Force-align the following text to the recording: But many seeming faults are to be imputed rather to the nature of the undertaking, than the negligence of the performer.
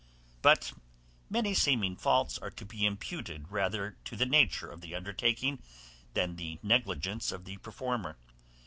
But 0.41 0.73
many 1.29 1.53
seeming 1.53 1.95
faults 1.95 2.39
are 2.39 2.49
to 2.49 2.65
be 2.65 2.87
imputed 2.87 3.49
rather 3.51 3.97
to 4.05 4.15
the 4.15 4.25
nature 4.25 4.67
of 4.71 4.81
the 4.81 4.95
undertaking, 4.95 5.61
than 6.15 6.37
the 6.37 6.57
negligence 6.63 7.31
of 7.31 7.45
the 7.45 7.57
performer. 7.57 8.17